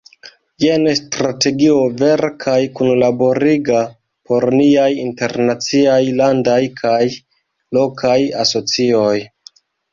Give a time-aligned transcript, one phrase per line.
[0.63, 3.83] Jen strategio, vera kaj kunlaboriga,
[4.31, 6.99] por niaj internaciaj, landaj kaj
[7.81, 8.19] lokaj
[8.49, 9.17] asocioj.